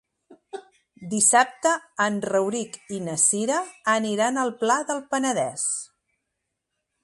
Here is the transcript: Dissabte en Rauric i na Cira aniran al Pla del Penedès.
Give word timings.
Dissabte 1.11 1.73
en 2.07 2.17
Rauric 2.33 2.81
i 2.97 3.01
na 3.09 3.19
Cira 3.27 3.61
aniran 3.95 4.43
al 4.47 4.55
Pla 4.63 4.81
del 4.89 5.07
Penedès. 5.13 5.71